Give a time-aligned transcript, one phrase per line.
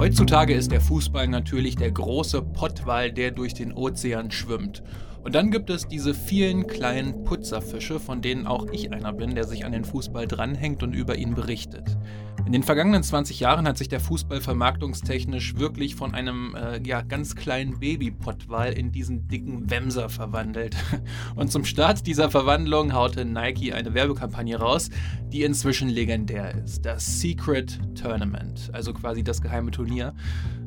[0.00, 4.82] Heutzutage ist der Fußball natürlich der große Pottwal, der durch den Ozean schwimmt.
[5.22, 9.44] Und dann gibt es diese vielen kleinen Putzerfische, von denen auch ich einer bin, der
[9.44, 11.98] sich an den Fußball dranhängt und über ihn berichtet.
[12.46, 17.02] In den vergangenen 20 Jahren hat sich der Fußball vermarktungstechnisch wirklich von einem äh, ja,
[17.02, 20.76] ganz kleinen Babypottwal in diesen dicken Wemser verwandelt.
[21.36, 24.90] Und zum Start dieser Verwandlung haute Nike eine Werbekampagne raus,
[25.32, 26.84] die inzwischen legendär ist.
[26.84, 30.14] Das Secret Tournament, also quasi das geheime Turnier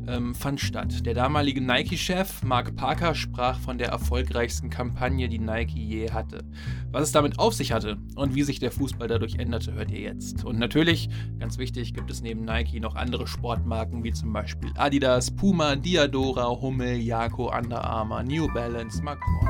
[0.07, 1.05] ähm, fand statt.
[1.05, 6.43] Der damalige Nike-Chef Mark Parker sprach von der erfolgreichsten Kampagne, die Nike je hatte.
[6.91, 10.01] Was es damit auf sich hatte und wie sich der Fußball dadurch änderte, hört ihr
[10.01, 10.43] jetzt.
[10.43, 15.31] Und natürlich, ganz wichtig, gibt es neben Nike noch andere Sportmarken wie zum Beispiel Adidas,
[15.31, 19.47] Puma, Diadora, Hummel, Jako, Under Armour, New Balance, Macron.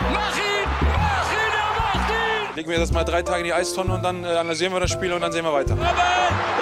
[0.00, 0.68] Mach ihn!
[0.80, 1.52] Mach ihn!
[1.54, 2.56] Er macht ihn!
[2.56, 4.90] Legen wir das mal drei Tage in die Eistonne und dann äh, analysieren wir das
[4.90, 5.74] Spiel und dann sehen wir weiter.
[5.74, 6.57] Robben!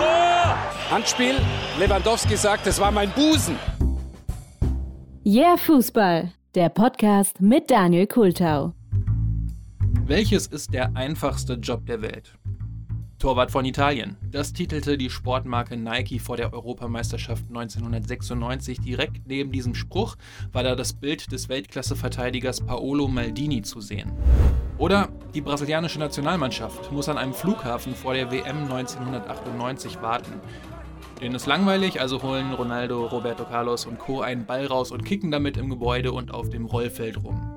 [0.00, 0.56] Tor!
[0.90, 1.34] Handspiel,
[1.78, 3.56] Lewandowski sagt, es war mein Busen.
[5.26, 8.72] Yeah Fußball, der Podcast mit Daniel Kultau.
[10.06, 12.32] Welches ist der einfachste Job der Welt?
[13.20, 14.16] Torwart von Italien.
[14.22, 18.80] Das titelte die Sportmarke Nike vor der Europameisterschaft 1996.
[18.80, 20.16] Direkt neben diesem Spruch
[20.52, 24.10] war da das Bild des Weltklasse-Verteidigers Paolo Maldini zu sehen.
[24.78, 30.40] Oder die brasilianische Nationalmannschaft muss an einem Flughafen vor der WM 1998 warten.
[31.20, 34.22] Denen ist langweilig, also holen Ronaldo, Roberto Carlos und Co.
[34.22, 37.49] einen Ball raus und kicken damit im Gebäude und auf dem Rollfeld rum.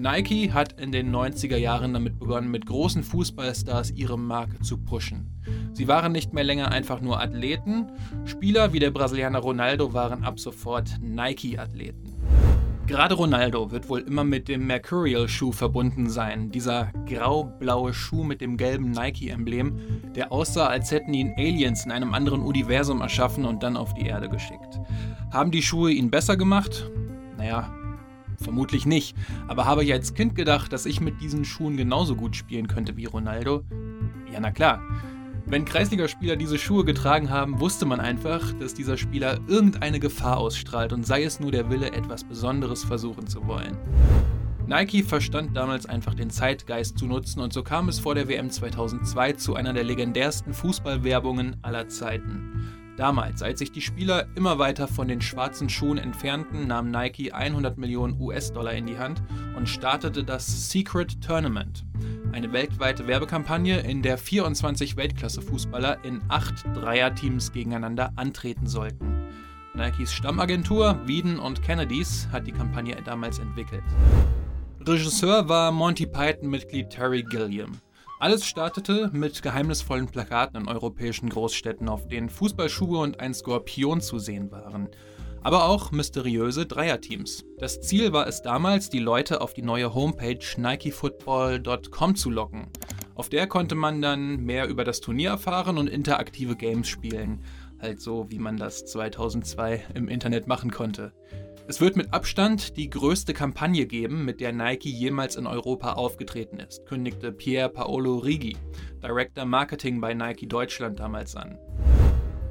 [0.00, 5.26] Nike hat in den 90er Jahren damit begonnen, mit großen Fußballstars ihre Marke zu pushen.
[5.74, 7.92] Sie waren nicht mehr länger einfach nur Athleten,
[8.24, 12.16] Spieler wie der Brasilianer Ronaldo waren ab sofort Nike-Athleten.
[12.86, 16.50] Gerade Ronaldo wird wohl immer mit dem Mercurial-Schuh verbunden sein.
[16.50, 19.78] Dieser grau-blaue Schuh mit dem gelben Nike-Emblem,
[20.14, 24.06] der aussah, als hätten ihn Aliens in einem anderen Universum erschaffen und dann auf die
[24.06, 24.80] Erde geschickt.
[25.30, 26.90] Haben die Schuhe ihn besser gemacht?
[27.36, 27.70] Naja,
[28.42, 29.16] vermutlich nicht.
[29.48, 32.96] Aber habe ich als Kind gedacht, dass ich mit diesen Schuhen genauso gut spielen könnte
[32.96, 33.62] wie Ronaldo?
[34.32, 34.82] Ja, na klar.
[35.46, 40.92] Wenn Kreisligaspieler diese Schuhe getragen haben, wusste man einfach, dass dieser Spieler irgendeine Gefahr ausstrahlt
[40.92, 43.76] und sei es nur der Wille, etwas Besonderes versuchen zu wollen.
[44.66, 48.50] Nike verstand damals einfach den Zeitgeist zu nutzen und so kam es vor der WM
[48.50, 52.59] 2002 zu einer der legendärsten Fußballwerbungen aller Zeiten.
[53.00, 57.78] Damals, als sich die Spieler immer weiter von den schwarzen Schuhen entfernten, nahm Nike 100
[57.78, 59.22] Millionen US-Dollar in die Hand
[59.56, 61.86] und startete das Secret Tournament,
[62.32, 69.24] eine weltweite Werbekampagne, in der 24 Weltklasse-Fußballer in acht Dreierteams gegeneinander antreten sollten.
[69.72, 73.84] Nikes Stammagentur Wieden und Kennedys hat die Kampagne damals entwickelt.
[74.86, 77.80] Regisseur war Monty Python-Mitglied Terry Gilliam.
[78.20, 84.18] Alles startete mit geheimnisvollen Plakaten in europäischen Großstädten, auf denen Fußballschuhe und ein Skorpion zu
[84.18, 84.90] sehen waren.
[85.42, 87.46] Aber auch mysteriöse Dreierteams.
[87.56, 92.66] Das Ziel war es damals, die Leute auf die neue Homepage nikefootball.com zu locken.
[93.14, 97.40] Auf der konnte man dann mehr über das Turnier erfahren und interaktive Games spielen.
[97.80, 101.14] Halt so, wie man das 2002 im Internet machen konnte.
[101.70, 106.58] Es wird mit Abstand die größte Kampagne geben, mit der Nike jemals in Europa aufgetreten
[106.58, 108.56] ist, kündigte Pier Paolo Rigi,
[109.00, 111.60] Director Marketing bei Nike Deutschland damals an.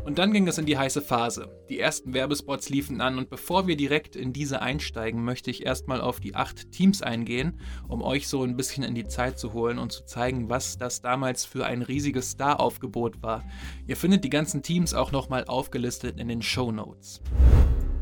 [0.05, 1.51] Und dann ging es in die heiße Phase.
[1.67, 5.99] Die ersten Werbespots liefen an und bevor wir direkt in diese einsteigen, möchte ich erstmal
[5.99, 7.59] auf die acht Teams eingehen,
[7.89, 11.01] um euch so ein bisschen in die Zeit zu holen und zu zeigen, was das
[11.01, 13.43] damals für ein riesiges Star-Aufgebot war.
[13.85, 17.21] Ihr findet die ganzen Teams auch nochmal aufgelistet in den Show Notes.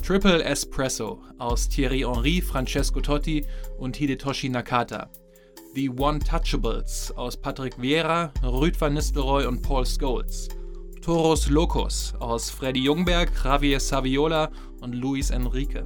[0.02, 3.46] Triple Espresso aus Thierry Henry, Francesco Totti
[3.78, 5.09] und Hidetoshi Nakata.
[5.75, 10.47] The One-Touchables aus Patrick Vieira, Rüd van Nistelrooy und Paul Scholes.
[11.02, 14.50] Toros Locos aus Freddy Jungberg, Javier Saviola
[14.81, 15.84] und Luis Enrique.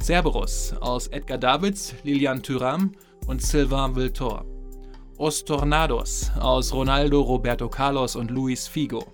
[0.00, 2.92] Cerberus aus Edgar Davids, Lilian Thuram
[3.26, 4.44] und Sylvain Viltor.
[5.18, 9.04] Os Tornados aus Ronaldo, Roberto Carlos und Luis Figo.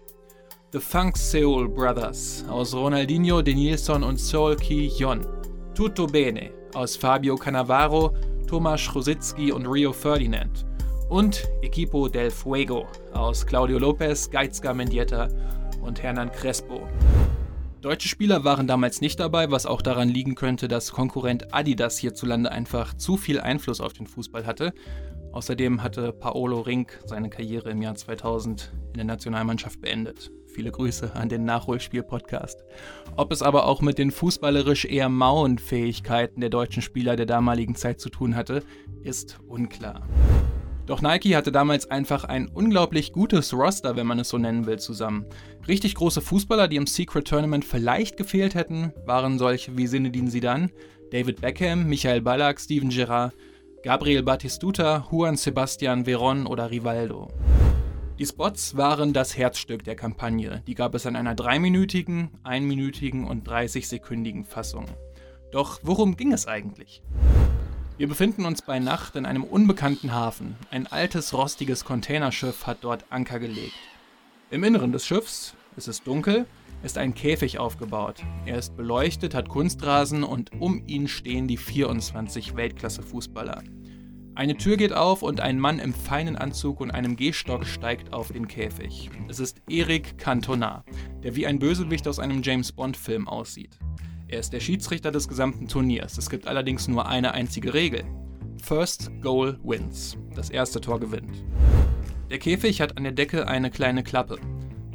[0.75, 5.25] The Funk Seoul Brothers aus Ronaldinho, Denilson und Sol Ki-Yon.
[5.73, 8.12] Tutto Bene aus Fabio Cannavaro,
[8.49, 10.67] Tomasz Rositzky und Rio Ferdinand.
[11.09, 15.29] Und Equipo del Fuego aus Claudio Lopez, Geizka Mendieta
[15.81, 16.88] und Hernan Crespo.
[17.81, 22.50] Deutsche Spieler waren damals nicht dabei, was auch daran liegen könnte, dass Konkurrent Adidas hierzulande
[22.50, 24.73] einfach zu viel Einfluss auf den Fußball hatte.
[25.34, 30.31] Außerdem hatte Paolo Rink seine Karriere im Jahr 2000 in der Nationalmannschaft beendet.
[30.46, 32.62] Viele Grüße an den Nachholspiel-Podcast.
[33.16, 37.75] Ob es aber auch mit den fußballerisch eher mauen Fähigkeiten der deutschen Spieler der damaligen
[37.75, 38.62] Zeit zu tun hatte,
[39.02, 40.06] ist unklar.
[40.86, 44.78] Doch Nike hatte damals einfach ein unglaublich gutes Roster, wenn man es so nennen will,
[44.78, 45.26] zusammen.
[45.66, 50.70] Richtig große Fußballer, die im Secret Tournament vielleicht gefehlt hätten, waren solche wie Zinedine Zidane,
[51.10, 53.34] David Beckham, Michael Ballack, Steven Gerrard,
[53.84, 57.28] Gabriel Batistuta, Juan Sebastian Veron oder Rivaldo.
[58.19, 60.62] Die Spots waren das Herzstück der Kampagne.
[60.66, 64.86] Die gab es in einer dreiminütigen, einminütigen und 30-sekündigen Fassung.
[65.52, 67.02] Doch worum ging es eigentlich?
[67.98, 70.56] Wir befinden uns bei Nacht in einem unbekannten Hafen.
[70.70, 73.75] Ein altes, rostiges Containerschiff hat dort Anker gelegt.
[74.50, 76.47] Im Inneren des Schiffs, es ist dunkel,
[76.82, 78.23] ist ein Käfig aufgebaut.
[78.47, 83.62] Er ist beleuchtet, hat Kunstrasen und um ihn stehen die 24 Weltklasse-Fußballer.
[84.37, 88.32] Eine Tür geht auf und ein Mann im feinen Anzug und einem Gehstock steigt auf
[88.32, 89.11] den Käfig.
[89.29, 90.85] Es ist Eric Cantona,
[91.23, 93.79] der wie ein Bösewicht aus einem James Bond-Film aussieht.
[94.27, 96.19] Er ist der Schiedsrichter des gesamten Turniers.
[96.19, 98.05] Es gibt allerdings nur eine einzige Regel.
[98.61, 100.17] First Goal wins.
[100.35, 101.44] Das erste Tor gewinnt.
[102.31, 104.38] Der Käfig hat an der Decke eine kleine Klappe.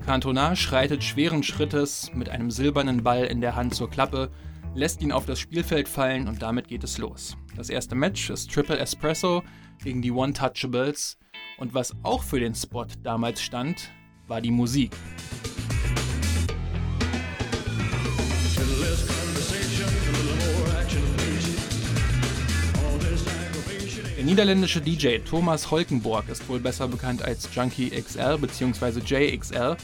[0.09, 4.31] Cantona schreitet schweren Schrittes mit einem silbernen Ball in der Hand zur Klappe,
[4.73, 7.37] lässt ihn auf das Spielfeld fallen und damit geht es los.
[7.55, 9.43] Das erste Match ist Triple Espresso
[9.83, 11.19] gegen die One-Touchables
[11.59, 13.91] und was auch für den Spot damals stand,
[14.25, 14.93] war die Musik.
[24.29, 28.99] Niederländische DJ Thomas Holkenborg ist wohl besser bekannt als Junkie XL bzw.
[28.99, 29.75] JXL.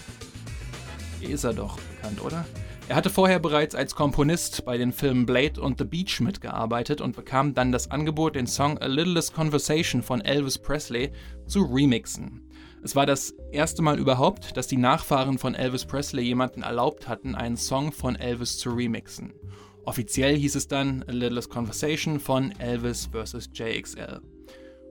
[1.21, 2.45] Ist er doch bekannt, oder?
[2.88, 7.15] Er hatte vorher bereits als Komponist bei den Filmen Blade und The Beach mitgearbeitet und
[7.15, 11.12] bekam dann das Angebot, den Song A Littlest Conversation von Elvis Presley
[11.48, 12.48] zu remixen.
[12.83, 17.33] Es war das erste Mal überhaupt, dass die Nachfahren von Elvis Presley jemanden erlaubt hatten,
[17.33, 19.33] einen Song von Elvis zu remixen.
[19.86, 23.50] Offiziell hieß es dann A Littlest Conversation von Elvis vs.
[23.56, 24.21] JXL.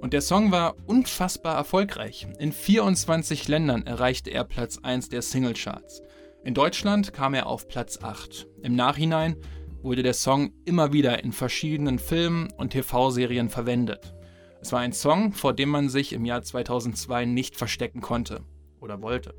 [0.00, 2.26] Und der Song war unfassbar erfolgreich.
[2.38, 6.02] In 24 Ländern erreichte er Platz 1 der Singlecharts.
[6.44, 8.46] In Deutschland kam er auf Platz 8.
[8.62, 9.36] Im Nachhinein
[9.82, 14.14] wurde der Song immer wieder in verschiedenen Filmen und TV-Serien verwendet.
[14.60, 18.40] Es war ein Song, vor dem man sich im Jahr 2002 nicht verstecken konnte
[18.80, 19.34] oder wollte.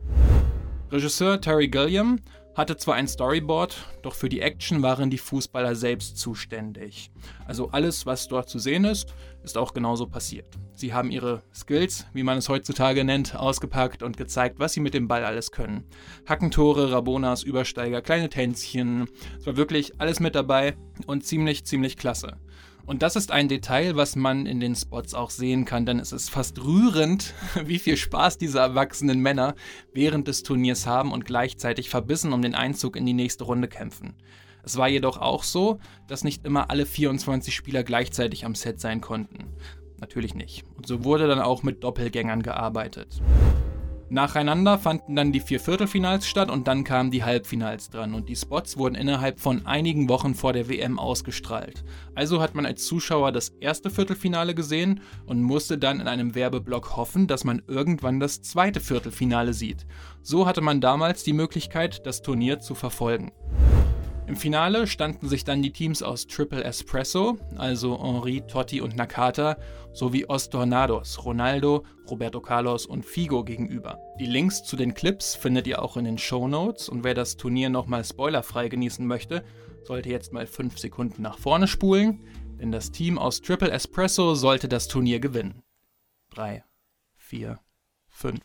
[0.91, 2.19] Regisseur Terry Gilliam
[2.55, 7.11] hatte zwar ein Storyboard, doch für die Action waren die Fußballer selbst zuständig.
[7.45, 9.13] Also alles, was dort zu sehen ist,
[9.43, 10.47] ist auch genauso passiert.
[10.73, 14.93] Sie haben ihre Skills, wie man es heutzutage nennt, ausgepackt und gezeigt, was sie mit
[14.93, 15.83] dem Ball alles können.
[16.25, 19.07] Hackentore, Rabonas, Übersteiger, kleine Tänzchen.
[19.37, 20.75] Es war wirklich alles mit dabei
[21.07, 22.37] und ziemlich, ziemlich klasse.
[22.85, 26.11] Und das ist ein Detail, was man in den Spots auch sehen kann, denn es
[26.11, 27.33] ist fast rührend,
[27.65, 29.55] wie viel Spaß diese erwachsenen Männer
[29.93, 34.13] während des Turniers haben und gleichzeitig verbissen um den Einzug in die nächste Runde kämpfen.
[34.63, 39.01] Es war jedoch auch so, dass nicht immer alle 24 Spieler gleichzeitig am Set sein
[39.01, 39.45] konnten.
[39.99, 40.63] Natürlich nicht.
[40.75, 43.21] Und so wurde dann auch mit Doppelgängern gearbeitet.
[44.09, 48.35] Nacheinander fanden dann die vier Viertelfinals statt und dann kamen die Halbfinals dran und die
[48.35, 51.83] Spots wurden innerhalb von einigen Wochen vor der WM ausgestrahlt.
[52.13, 56.95] Also hat man als Zuschauer das erste Viertelfinale gesehen und musste dann in einem Werbeblock
[56.95, 59.87] hoffen, dass man irgendwann das zweite Viertelfinale sieht.
[60.21, 63.31] So hatte man damals die Möglichkeit, das Turnier zu verfolgen.
[64.27, 69.57] Im Finale standen sich dann die Teams aus Triple Espresso, also Henri, Totti und Nakata,
[69.93, 73.99] sowie Os Tornados, Ronaldo, Roberto Carlos und Figo gegenüber.
[74.19, 77.37] Die Links zu den Clips findet ihr auch in den Show Notes und wer das
[77.37, 79.45] Turnier nochmal spoilerfrei genießen möchte,
[79.83, 82.23] sollte jetzt mal 5 Sekunden nach vorne spulen,
[82.59, 85.61] denn das Team aus Triple Espresso sollte das Turnier gewinnen.
[86.31, 86.63] 3,
[87.17, 87.59] 4,
[88.07, 88.39] 5.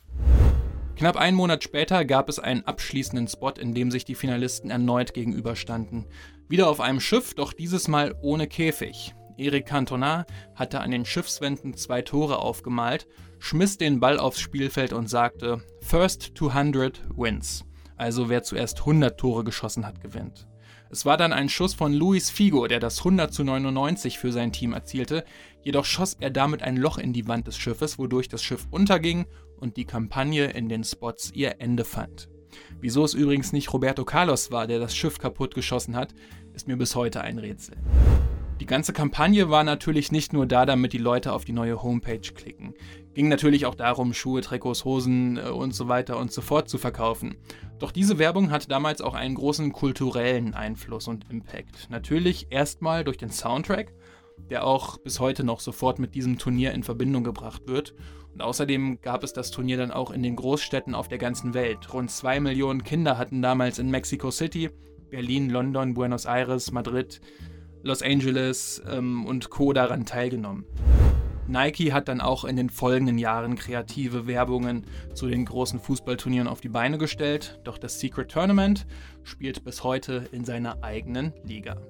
[0.96, 5.14] Knapp einen Monat später gab es einen abschließenden Spot, in dem sich die Finalisten erneut
[5.14, 6.06] gegenüberstanden.
[6.48, 9.14] Wieder auf einem Schiff, doch dieses Mal ohne Käfig.
[9.38, 13.06] Eric Cantona hatte an den Schiffswänden zwei Tore aufgemalt,
[13.38, 17.64] schmiss den Ball aufs Spielfeld und sagte: First 200 wins.
[17.96, 20.46] Also wer zuerst 100 Tore geschossen hat, gewinnt.
[20.92, 24.52] Es war dann ein Schuss von Luis Figo, der das 100 zu 99 für sein
[24.52, 25.24] Team erzielte,
[25.62, 29.26] jedoch schoss er damit ein Loch in die Wand des Schiffes, wodurch das Schiff unterging
[29.60, 32.28] und die Kampagne in den Spots ihr Ende fand.
[32.80, 36.14] Wieso es übrigens nicht Roberto Carlos war, der das Schiff kaputt geschossen hat,
[36.54, 37.76] ist mir bis heute ein Rätsel.
[38.60, 42.20] Die ganze Kampagne war natürlich nicht nur da, damit die Leute auf die neue Homepage
[42.20, 42.74] klicken.
[43.14, 46.76] Ging natürlich auch darum, Schuhe, Trikots, Hosen äh, und so weiter und so fort zu
[46.76, 47.36] verkaufen.
[47.78, 51.88] Doch diese Werbung hatte damals auch einen großen kulturellen Einfluss und Impact.
[51.88, 53.94] Natürlich erstmal durch den Soundtrack,
[54.48, 57.94] der auch bis heute noch sofort mit diesem Turnier in Verbindung gebracht wird
[58.32, 61.92] und außerdem gab es das Turnier dann auch in den Großstädten auf der ganzen Welt.
[61.92, 64.70] Rund zwei Millionen Kinder hatten damals in Mexico City,
[65.10, 67.20] Berlin, London, Buenos Aires, Madrid,
[67.82, 69.72] Los Angeles ähm, und Co.
[69.72, 70.64] daran teilgenommen.
[71.48, 76.60] Nike hat dann auch in den folgenden Jahren kreative Werbungen zu den großen Fußballturnieren auf
[76.60, 78.86] die Beine gestellt, doch das Secret Tournament
[79.24, 81.80] spielt bis heute in seiner eigenen Liga.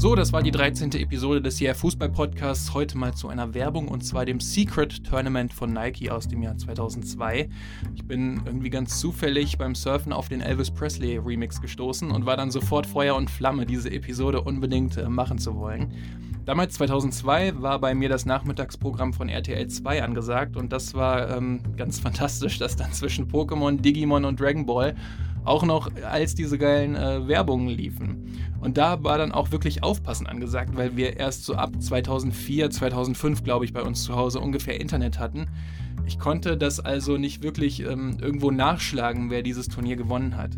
[0.00, 0.92] So, das war die 13.
[0.92, 2.72] Episode des Yeah Fußball Podcasts.
[2.72, 6.56] Heute mal zu einer Werbung und zwar dem Secret Tournament von Nike aus dem Jahr
[6.56, 7.50] 2002.
[7.94, 12.38] Ich bin irgendwie ganz zufällig beim Surfen auf den Elvis Presley Remix gestoßen und war
[12.38, 15.92] dann sofort Feuer und Flamme, diese Episode unbedingt äh, machen zu wollen.
[16.50, 21.60] Damals 2002 war bei mir das Nachmittagsprogramm von RTL 2 angesagt und das war ähm,
[21.76, 24.96] ganz fantastisch, dass dann zwischen Pokémon, Digimon und Dragon Ball
[25.44, 28.36] auch noch als diese geilen äh, Werbungen liefen.
[28.60, 33.44] Und da war dann auch wirklich Aufpassen angesagt, weil wir erst so ab 2004, 2005,
[33.44, 35.46] glaube ich, bei uns zu Hause ungefähr Internet hatten.
[36.04, 40.50] Ich konnte das also nicht wirklich ähm, irgendwo nachschlagen, wer dieses Turnier gewonnen hat.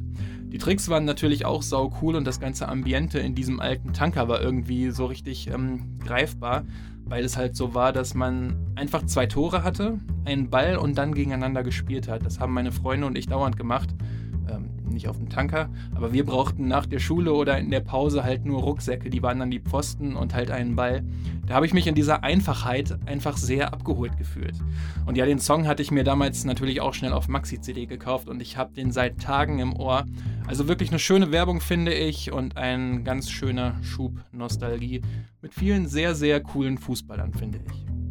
[0.53, 4.29] Die Tricks waren natürlich auch sau cool und das ganze Ambiente in diesem alten Tanker
[4.29, 6.65] war irgendwie so richtig ähm, greifbar,
[7.07, 11.15] weil es halt so war, dass man einfach zwei Tore hatte, einen Ball und dann
[11.15, 12.27] gegeneinander gespielt hat.
[12.27, 13.95] Das haben meine Freunde und ich dauernd gemacht
[14.93, 18.45] nicht auf dem Tanker, aber wir brauchten nach der Schule oder in der Pause halt
[18.45, 21.03] nur Rucksäcke, die waren dann die Pfosten und halt einen Ball.
[21.47, 24.55] Da habe ich mich in dieser Einfachheit einfach sehr abgeholt gefühlt.
[25.07, 28.41] Und ja, den Song hatte ich mir damals natürlich auch schnell auf Maxi-CD gekauft und
[28.41, 30.05] ich habe den seit Tagen im Ohr.
[30.47, 35.03] Also wirklich eine schöne Werbung, finde ich, und ein ganz schöner Schub Nostalgie
[35.41, 38.02] mit vielen sehr, sehr coolen Fußballern, finde ich.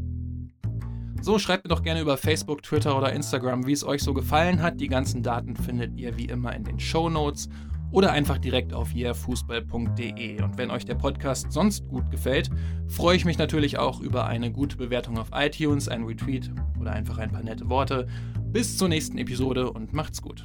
[1.23, 4.59] So, schreibt mir doch gerne über Facebook, Twitter oder Instagram, wie es euch so gefallen
[4.59, 4.81] hat.
[4.81, 7.47] Die ganzen Daten findet ihr wie immer in den Show Notes
[7.91, 10.41] oder einfach direkt auf yeahfußball.de.
[10.41, 12.49] Und wenn euch der Podcast sonst gut gefällt,
[12.87, 16.49] freue ich mich natürlich auch über eine gute Bewertung auf iTunes, ein Retweet
[16.79, 18.07] oder einfach ein paar nette Worte.
[18.47, 20.43] Bis zur nächsten Episode und macht's gut.